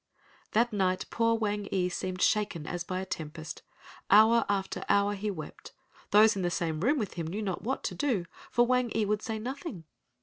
That 0.53 0.73
night 0.73 1.05
poor 1.11 1.35
Wang 1.37 1.67
ee 1.71 1.87
seemed 1.87 2.23
shaken 2.23 2.65
as 2.65 2.83
by 2.83 3.01
a 3.01 3.05
tempest. 3.05 3.61
Hour 4.09 4.45
after 4.49 4.83
hour 4.89 5.13
he 5.13 5.29
wept. 5.29 5.73
Those 6.09 6.35
in 6.35 6.41
the 6.41 6.49
same 6.49 6.79
room 6.79 6.97
with 6.97 7.13
him 7.13 7.27
knew 7.27 7.43
not 7.43 7.61
what 7.61 7.83
to 7.83 7.93
do—for 7.93 8.65
Wang 8.65 8.91
ee 8.97 9.05
would 9.05 9.21
say 9.21 9.37
nothing. 9.37 9.83